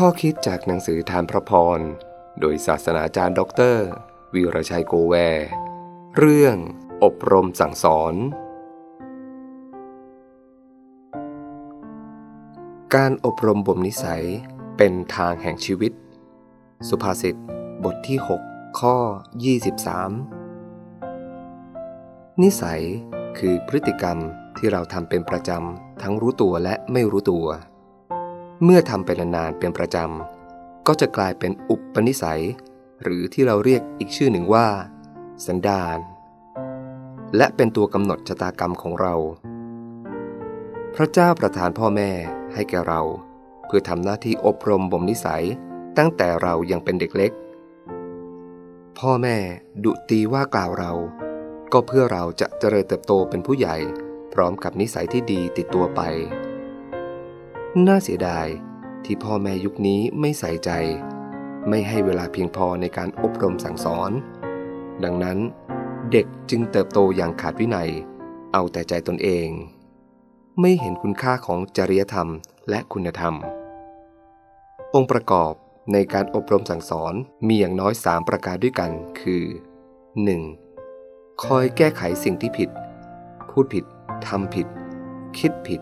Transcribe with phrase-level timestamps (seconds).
[0.00, 1.80] ข้อคิดจากหนังสือธารพระพร
[2.40, 3.86] โดยศาสนาจารย์ด็อกเตอร์
[4.34, 5.14] วีรชัยโกแวร์
[6.16, 6.56] เรื่อง
[7.04, 8.14] อบรมสั่งสอน
[12.94, 14.24] การอบรมบ่มนิสัย
[14.76, 15.92] เป็นทางแห่งชีวิต
[16.88, 17.36] สุภาษิต
[17.84, 18.18] บทที่
[18.48, 18.96] 6 ข้อ
[20.64, 22.82] 23 นิสัย
[23.38, 24.18] คือพฤติกรรม
[24.58, 27.48] ที่เราทำเป็นประจำทั้งรู้ตัวและไม่รู้ตัว
[28.62, 32.42] เมื่อทำไปนานๆเป็นประจำ ก็จะกลายเป็นอุปนิสัย
[33.02, 34.66] หรือที่เราเรียกอีกชื่อหนึ่งว่า
[35.46, 35.98] สันดาน
[37.36, 39.14] และเป็นตัวกำหนดชะตากรรมของเรา
[40.94, 42.10] พระเจ้าประทานพ่อแม่
[42.54, 43.02] ให้แก่เรา
[43.66, 45.44] เพื่อทำหน้าที่อบรมบ่มนิสัย
[45.98, 47.32] ตั้งแต่เรายังเป็นเด็กเล็ก
[48.98, 49.36] พ่อแม่
[49.84, 50.92] ดุตีว่ากล่าวเรา
[51.72, 53.76] ก็เพื่อเราจะเจริญเติบโตเป็นผู้ใหญ่
[54.34, 56.00] พร้อมกับนิสัยที่ดีติดตัวไป
[57.82, 58.46] น่าเสียดาย
[59.04, 60.70] ที่พ่อแม่ยุคนี้ไม่ใส่ใจ
[61.68, 64.10] ไม่ให้เวลาเพียงพอในการอบรมสั่งสอน
[65.04, 65.38] ดังนั้น
[66.12, 67.90] เด็กจึงเติบโตอย่างขาดวินัย
[68.52, 69.48] เอาแต่ใจตนเอง
[70.60, 72.28] ไม่เห็นคุณค่าของจริยธรรม
[72.70, 73.34] และคุณธรรม
[74.94, 75.52] องค์ประกอบ
[75.92, 77.14] ในการอบรมสั่งสอน
[77.46, 79.44] มีอย่างน้อย 3 ประการด้วยกัน คือ
[80.62, 81.42] 1.
[81.42, 82.70] คอยแก้ไขสิ่งที่ผิด
[83.50, 83.84] พูดผิด
[84.26, 84.66] ทำผิด
[85.40, 85.80] คิดผิด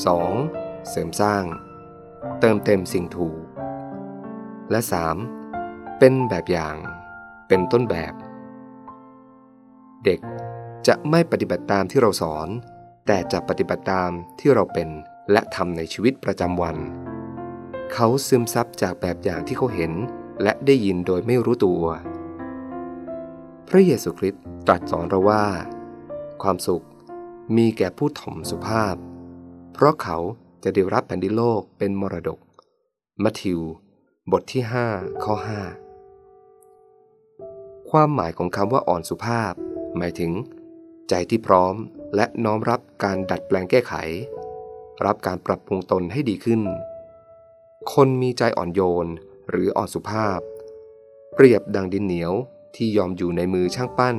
[0.00, 0.88] 2.
[0.90, 1.44] เสริมสร้าง
[2.40, 3.40] เติมเต็มสิ่งถูก
[4.70, 4.80] และ
[5.38, 5.98] 3.
[5.98, 6.76] เป็นแบบอย่าง
[7.48, 8.14] เป็นต้นแบบ
[10.04, 10.20] เด็ก
[10.86, 12.48] จะไม่ปฏิบัติตามที่เราสอน
[13.06, 14.88] แต่จะปฏิบัติตามที่เราเป็น
[15.32, 16.76] และทำในชีวิตประจำวัน
[17.92, 19.92] เขาซึมซับจากแบบอย่างที่เขาเห็น
[20.42, 21.84] และได้ยินโดยไม่รู้ตัว
[23.68, 25.44] พระเยซูคริสต์ตรัสสอนเราว่า
[26.42, 26.84] ความสุข
[27.56, 28.96] มีแก่ผู้ถ่อมสุภาพ
[29.72, 30.18] เพราะเขา
[30.64, 32.38] จะได้รับแผ่นดินโลกเป็นมรดก
[33.22, 33.60] มัทธิว
[34.32, 34.62] บทที่
[34.92, 35.46] 5 ข้อ 5
[37.90, 39.52] ความหมายของคำว่าอ่อนสุภาพ
[39.96, 40.32] หมายถึง
[41.08, 41.74] ใจที่พร้อม
[42.16, 43.94] และน้อมรับการดัดแปลงแก้ไข
[45.06, 46.60] รับการปรับปรุงตนให้ดีขึ้น
[47.92, 49.06] คนมีใจอ่อนโยน
[49.50, 50.40] หรืออ่อนสุภาพ
[51.34, 52.32] เปรียบดังดินเหนียว
[52.76, 54.16] ที่ยอมอยู่ในมือช่างปั้น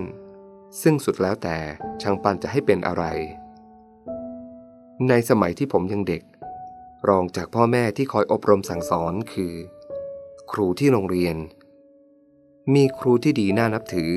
[0.82, 1.58] ซึ่งสุดแล้วแต่
[2.02, 3.04] ช่างปั้นจะให้เป็นอะไร
[5.10, 6.24] ในสมัยที่ผมยังเด็ก
[7.08, 9.54] รองจากพ่อแม่ที่คอยอบรมสั่งสอนคือ
[10.52, 11.36] ครูที่โรงเรียน
[12.74, 14.12] มีครูที่ดีน่านับถือ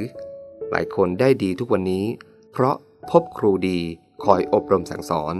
[0.70, 2.06] หลายคนได้ดีทุกวันนี้
[2.52, 2.76] เพราะ
[3.10, 3.80] พบครูดี
[4.24, 5.34] คอยอบรมสั่งสอน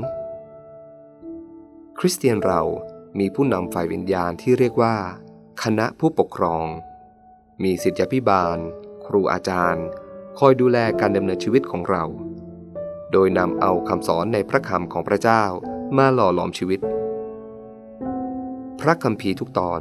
[1.99, 2.61] คริสเตียนเรา
[3.19, 4.97] มีผู้นำฝ่ายวิญญาณที่เรียกว่า
[5.63, 6.67] คณะผู้ปกครอง
[7.63, 8.59] มีศิษยาพิบาล
[9.07, 9.87] ครูอาจารย์
[10.39, 12.05] คอยดูแลการดำเนินชีวิตของเรา
[13.13, 15.43] โดยนำเอาคำสอนในพระคำของพระเจ้า
[15.97, 16.81] มาหล่อหลอมชีวิต
[18.81, 19.81] พระคัมภีร์ทุกตอน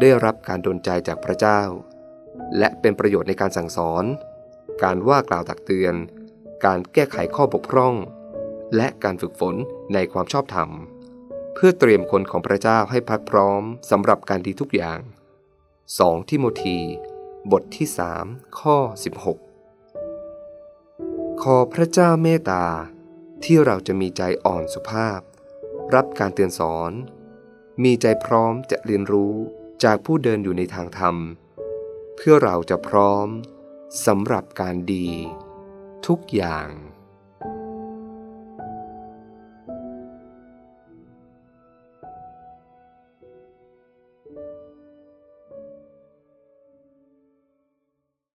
[0.00, 1.60] ได้รับการดลใจจากพระเจ้า
[2.58, 4.04] และเป็นประโยชน์ในการสั่งสอน
[4.82, 5.94] การว่ากล่าวตักเตือน
[6.64, 7.94] การแก้ไขข้อบกพร่อง
[8.76, 9.54] และการฝึกฝน
[9.94, 10.70] ในความชอบธรรม
[11.54, 15.00] เพื่อเตรียมคนของพระเจ้าให้พัดพร้อมสำหรับการดีทุกอย่าง
[15.64, 16.78] 2 ทิโมธี
[17.52, 17.86] บทที่
[18.22, 18.76] 3 ข้อ
[19.14, 19.43] 16
[21.48, 22.64] ขอพระเจ้าเมตตา
[23.44, 25.20] ที่เราจะมีใจอ่อนสุภาพ
[25.94, 26.92] รับการเตือนสอน
[27.82, 29.34] มีใจพร้อมจะเรียนรู้
[29.84, 31.16] จากผู้เดินอยู่ในทางธรรม
[32.16, 33.28] เพื่อเราจะพร้อม
[34.06, 35.08] สำหรับการดี
[36.06, 36.68] ทุกอย่าง